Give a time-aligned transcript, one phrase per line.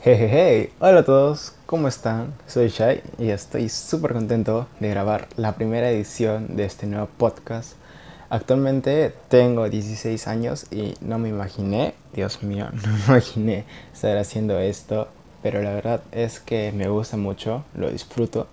[0.00, 2.32] Hey, hola a todos, ¿cómo están?
[2.46, 7.72] Soy Shai y estoy súper contento de grabar la primera edición de este nuevo podcast.
[8.30, 14.60] Actualmente tengo 16 años y no me imaginé, Dios mío, no me imaginé estar haciendo
[14.60, 15.08] esto,
[15.42, 18.46] pero la verdad es que me gusta mucho, lo disfruto,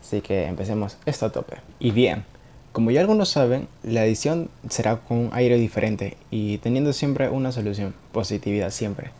[0.00, 1.58] así que empecemos esto a tope.
[1.78, 2.24] Y bien,
[2.72, 7.52] como ya algunos saben, la edición será con un aire diferente y teniendo siempre una
[7.52, 9.12] solución, positividad siempre.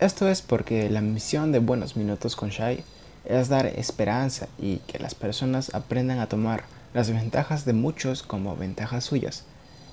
[0.00, 2.82] Esto es porque la misión de Buenos Minutos con Shai
[3.26, 6.62] es dar esperanza y que las personas aprendan a tomar
[6.94, 9.44] las ventajas de muchos como ventajas suyas.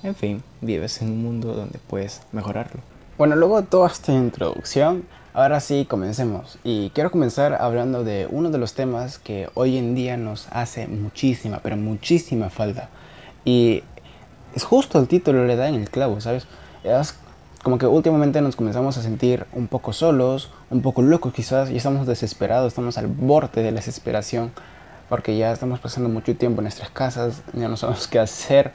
[0.03, 2.79] En fin, vives en un mundo donde puedes mejorarlo.
[3.17, 6.57] Bueno, luego de toda esta introducción, ahora sí comencemos.
[6.63, 10.87] Y quiero comenzar hablando de uno de los temas que hoy en día nos hace
[10.87, 12.87] muchísima, pero muchísima falta.
[13.43, 13.83] Y
[14.55, 16.47] es justo el título le da en el clavo, ¿sabes?
[16.85, 17.13] Es
[17.67, 21.75] como que últimamente nos comenzamos a sentir un poco solos, un poco locos quizás, y
[21.75, 24.53] estamos desesperados, estamos al borde de la desesperación,
[25.09, 28.71] porque ya estamos pasando mucho tiempo en nuestras casas, ya no sabemos qué hacer.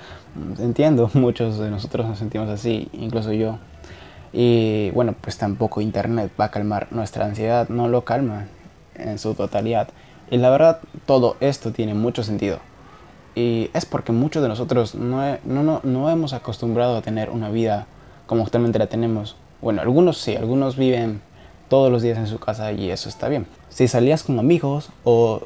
[0.59, 3.57] Entiendo, muchos de nosotros nos sentimos así, incluso yo.
[4.31, 8.49] Y bueno, pues tampoco Internet va a calmar nuestra ansiedad, no lo calma
[8.95, 9.89] en su totalidad.
[10.31, 12.59] Y la verdad, todo esto tiene mucho sentido.
[13.35, 17.49] Y es porque muchos de nosotros no, no, no, no hemos acostumbrado a tener una
[17.49, 17.87] vida
[18.33, 19.37] como actualmente la tenemos.
[19.61, 21.21] Bueno, algunos sí, algunos viven
[21.69, 23.45] todos los días en su casa y eso está bien.
[23.69, 25.43] Si salías con amigos o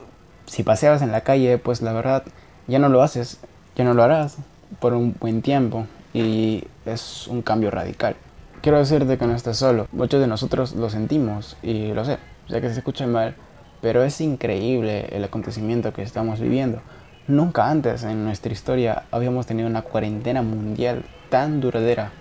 [0.47, 2.23] si paseabas en la calle, pues la verdad
[2.69, 3.41] ya no lo haces,
[3.75, 4.37] ya no lo harás
[4.79, 8.15] por un buen tiempo y es un cambio radical.
[8.63, 12.61] Quiero decirte que no estás solo, muchos de nosotros lo sentimos y lo sé, ya
[12.61, 13.35] que se escucha mal,
[13.81, 16.83] pero es increíble el acontecimiento que estamos viviendo.
[17.27, 22.13] Nunca antes en nuestra historia habíamos tenido una cuarentena mundial tan duradera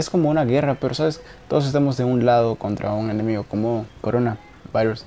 [0.00, 3.86] es como una guerra, pero sabes, todos estamos de un lado contra un enemigo como
[4.00, 5.04] coronavirus.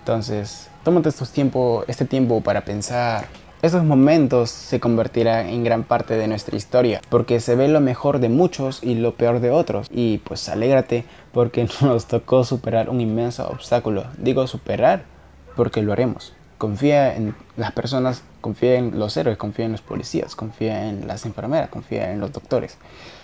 [0.00, 3.26] Entonces, tómate estos tiempo, este tiempo para pensar.
[3.62, 8.18] Estos momentos se convertirán en gran parte de nuestra historia, porque se ve lo mejor
[8.18, 9.86] de muchos y lo peor de otros.
[9.90, 14.04] Y pues alégrate porque nos tocó superar un inmenso obstáculo.
[14.18, 15.04] Digo superar
[15.56, 16.34] porque lo haremos.
[16.64, 21.26] Confía en las personas, confía en los héroes, confía en los policías, confía en las
[21.26, 22.78] enfermeras, confía en los doctores.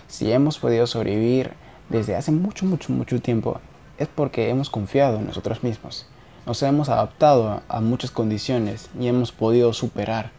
[0.07, 1.53] Si hemos podido sobrevivir
[1.89, 3.59] desde hace mucho, mucho, mucho tiempo,
[3.97, 6.05] es porque hemos confiado en nosotros mismos.
[6.45, 10.29] Nos hemos adaptado a muchas condiciones y hemos podido superar,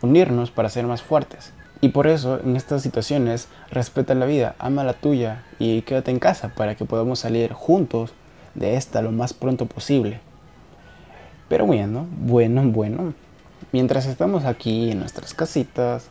[0.00, 1.52] unirnos para ser más fuertes.
[1.80, 6.20] Y por eso, en estas situaciones, respeta la vida, ama la tuya y quédate en
[6.20, 8.12] casa para que podamos salir juntos
[8.54, 10.20] de esta lo más pronto posible.
[11.48, 13.14] Pero bueno, bueno, bueno,
[13.72, 16.08] mientras estamos aquí en nuestras casitas,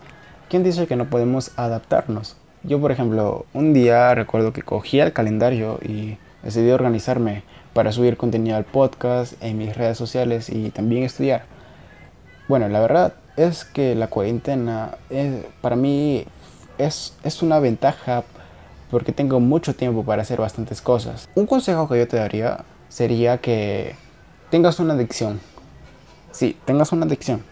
[0.49, 2.37] ¿quién dice que no podemos adaptarnos?
[2.63, 7.43] Yo, por ejemplo, un día recuerdo que cogí el calendario y decidí organizarme
[7.73, 11.45] para subir contenido al podcast, en mis redes sociales y también estudiar.
[12.47, 14.97] Bueno, la verdad es que la cuarentena
[15.61, 16.25] para mí
[16.77, 18.23] es, es una ventaja
[18.91, 21.29] porque tengo mucho tiempo para hacer bastantes cosas.
[21.33, 23.95] Un consejo que yo te daría sería que
[24.51, 25.39] tengas una adicción.
[26.31, 27.43] Sí, tengas una adicción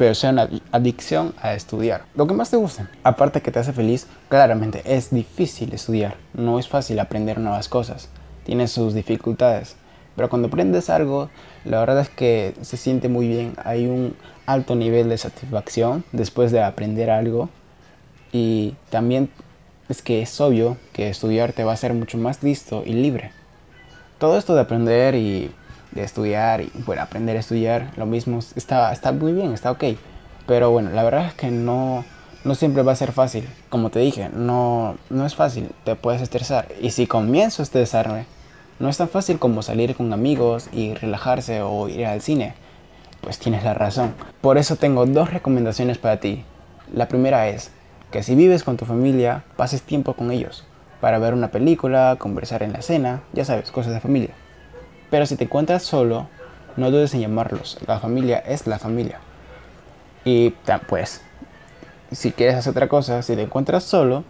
[0.00, 2.06] pero sea una adicción a estudiar.
[2.14, 2.86] Lo que más te guste.
[3.04, 6.16] Aparte que te hace feliz, claramente es difícil estudiar.
[6.32, 8.08] No es fácil aprender nuevas cosas.
[8.44, 9.76] Tiene sus dificultades.
[10.16, 11.28] Pero cuando aprendes algo,
[11.66, 13.52] la verdad es que se siente muy bien.
[13.62, 17.50] Hay un alto nivel de satisfacción después de aprender algo.
[18.32, 19.28] Y también
[19.90, 23.32] es que es obvio que estudiar te va a hacer mucho más listo y libre.
[24.18, 25.50] Todo esto de aprender y
[25.92, 29.84] de estudiar y bueno, aprender a estudiar, lo mismo, está, está muy bien, está ok.
[30.46, 32.04] Pero bueno, la verdad es que no,
[32.44, 33.48] no siempre va a ser fácil.
[33.68, 36.68] Como te dije, no, no es fácil, te puedes estresar.
[36.80, 38.26] Y si comienzo a estresarme,
[38.78, 42.54] no es tan fácil como salir con amigos y relajarse o ir al cine.
[43.20, 44.14] Pues tienes la razón.
[44.40, 46.44] Por eso tengo dos recomendaciones para ti.
[46.92, 47.70] La primera es
[48.10, 50.64] que si vives con tu familia, pases tiempo con ellos.
[51.00, 54.30] Para ver una película, conversar en la cena, ya sabes, cosas de familia.
[55.10, 56.28] Pero si te encuentras solo,
[56.76, 57.78] no dudes en llamarlos.
[57.86, 59.18] La familia es la familia.
[60.24, 60.50] Y
[60.88, 61.22] pues,
[62.12, 64.24] si quieres hacer otra cosa, si te encuentras solo,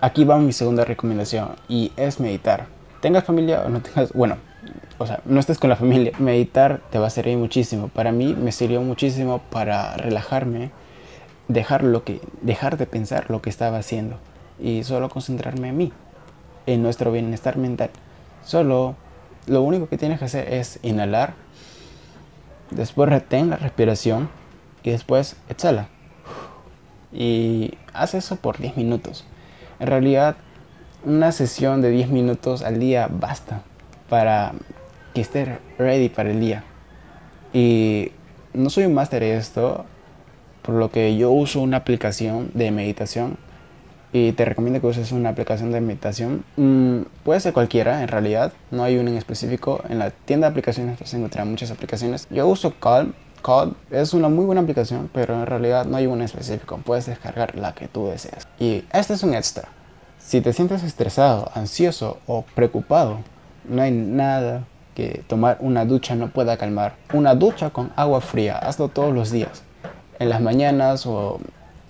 [0.00, 2.66] aquí va mi segunda recomendación y es meditar.
[3.00, 4.36] Tengas familia o no tengas, bueno,
[4.98, 7.88] o sea, no estés con la familia, meditar te va a servir muchísimo.
[7.88, 10.70] Para mí me sirvió muchísimo para relajarme,
[11.48, 14.18] dejar, lo que, dejar de pensar lo que estaba haciendo
[14.58, 15.92] y solo concentrarme en mí,
[16.66, 17.90] en nuestro bienestar mental.
[18.44, 18.96] Solo
[19.46, 21.34] lo único que tienes que hacer es inhalar,
[22.70, 24.28] después retén la respiración
[24.82, 25.88] y después exhala.
[27.12, 29.24] Y haz eso por 10 minutos.
[29.78, 30.36] En realidad,
[31.04, 33.62] una sesión de 10 minutos al día basta
[34.08, 34.52] para
[35.14, 35.48] que estés
[35.78, 36.64] ready para el día.
[37.52, 38.12] Y
[38.52, 39.84] no soy un máster de esto,
[40.62, 43.38] por lo que yo uso una aplicación de meditación
[44.18, 46.42] y te recomiendo que uses una aplicación de meditación.
[46.56, 49.82] Mm, puede ser cualquiera, en realidad, no hay una en específico.
[49.90, 52.26] En la tienda de aplicaciones vas a encontrar muchas aplicaciones.
[52.30, 53.12] Yo uso Calm.
[53.42, 56.80] Calm es una muy buena aplicación, pero en realidad no hay una en específico.
[56.82, 58.48] Puedes descargar la que tú deseas.
[58.58, 59.68] Y este es un extra.
[60.18, 63.18] Si te sientes estresado, ansioso o preocupado,
[63.68, 64.64] no hay nada
[64.94, 66.94] que tomar una ducha no pueda calmar.
[67.12, 69.62] Una ducha con agua fría, hazlo todos los días,
[70.18, 71.38] en las mañanas o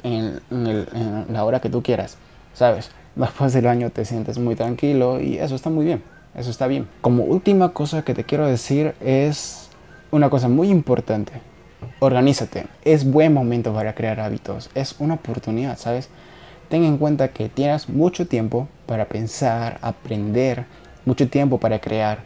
[0.06, 2.16] en, la hora que tú quieras,
[2.54, 2.90] ¿sabes?
[3.14, 6.02] Después del baño te sientes muy tranquilo y eso está muy bien,
[6.34, 6.88] eso está bien.
[7.00, 9.70] Como última cosa que te quiero decir es
[10.10, 11.32] una cosa muy importante.
[12.00, 12.66] Organízate.
[12.84, 14.70] Es buen momento para crear hábitos.
[14.74, 16.08] Es una oportunidad, ¿sabes?
[16.68, 20.64] Ten en cuenta que tienes mucho tiempo para pensar, aprender,
[21.04, 22.20] mucho tiempo para crear.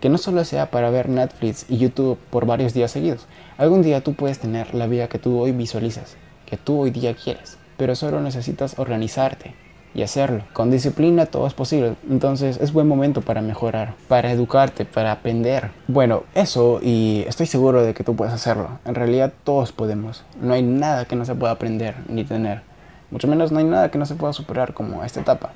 [0.00, 3.26] Que no solo sea para ver Netflix y YouTube por varios días seguidos.
[3.56, 6.16] Algún día tú puedes tener la vida que tú hoy visualizas
[6.48, 9.54] que tú hoy día quieres, pero solo necesitas organizarte
[9.94, 10.44] y hacerlo.
[10.54, 15.70] Con disciplina todo es posible, entonces es buen momento para mejorar, para educarte, para aprender.
[15.88, 18.78] Bueno, eso y estoy seguro de que tú puedes hacerlo.
[18.86, 20.24] En realidad todos podemos.
[20.40, 22.62] No hay nada que no se pueda aprender ni tener.
[23.10, 25.50] Mucho menos no hay nada que no se pueda superar como esta etapa.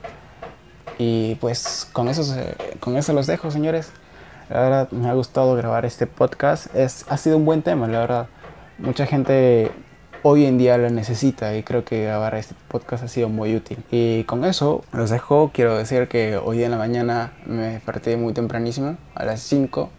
[0.98, 2.22] Y pues con eso,
[2.80, 3.92] con eso los dejo, señores.
[4.50, 6.74] La verdad me ha gustado grabar este podcast.
[6.74, 8.26] Es, ha sido un buen tema, la verdad.
[8.78, 9.70] Mucha gente
[10.22, 13.78] hoy en día lo necesita y creo que grabar este podcast ha sido muy útil.
[13.90, 15.50] Y con eso los dejo.
[15.52, 19.90] Quiero decir que hoy en la mañana me desperté muy tempranísimo, a las 5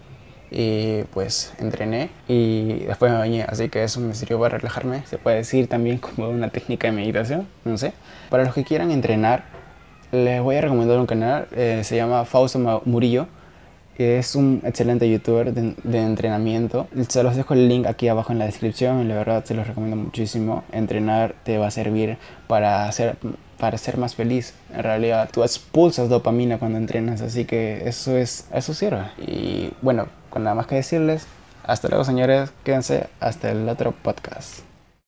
[0.51, 5.03] y pues entrené y después me bañé, así que eso me sirvió para relajarme.
[5.07, 7.93] Se puede decir también como una técnica de meditación, no sé.
[8.29, 9.45] Para los que quieran entrenar,
[10.11, 13.27] les voy a recomendar un canal, eh, se llama Fausto Murillo
[13.98, 16.88] es un excelente youtuber de, entrenamiento.
[17.07, 19.07] Se los dejo el link aquí abajo en la descripción.
[19.07, 20.63] La verdad se los recomiendo muchísimo.
[20.72, 22.18] Entrenar te va a servir
[22.48, 23.18] para ser,
[23.60, 24.54] para ser más feliz.
[24.74, 29.06] En realidad tú expulsas dopamina cuando entrenas, así que eso es eso sirve.
[29.19, 31.28] Y bueno, con nada más que decirles,
[31.63, 34.72] hasta luego señores, quédense hasta el otro podcast.